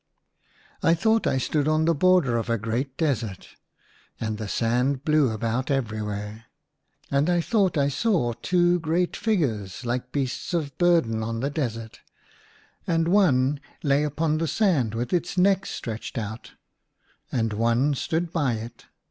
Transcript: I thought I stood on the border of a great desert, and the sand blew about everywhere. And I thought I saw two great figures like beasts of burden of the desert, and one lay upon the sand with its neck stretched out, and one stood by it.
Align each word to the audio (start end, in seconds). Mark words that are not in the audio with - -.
I 0.81 0.95
thought 0.95 1.27
I 1.27 1.37
stood 1.37 1.67
on 1.67 1.85
the 1.85 1.93
border 1.93 2.35
of 2.35 2.49
a 2.49 2.57
great 2.57 2.97
desert, 2.97 3.49
and 4.19 4.39
the 4.39 4.47
sand 4.47 5.05
blew 5.05 5.29
about 5.29 5.69
everywhere. 5.69 6.45
And 7.11 7.29
I 7.29 7.39
thought 7.39 7.77
I 7.77 7.87
saw 7.87 8.33
two 8.33 8.79
great 8.79 9.15
figures 9.15 9.85
like 9.85 10.11
beasts 10.11 10.55
of 10.55 10.75
burden 10.79 11.21
of 11.21 11.41
the 11.41 11.51
desert, 11.51 11.99
and 12.87 13.09
one 13.09 13.59
lay 13.83 14.03
upon 14.03 14.39
the 14.39 14.47
sand 14.47 14.95
with 14.95 15.13
its 15.13 15.37
neck 15.37 15.67
stretched 15.67 16.17
out, 16.17 16.53
and 17.31 17.53
one 17.53 17.93
stood 17.93 18.33
by 18.33 18.53
it. 18.53 18.85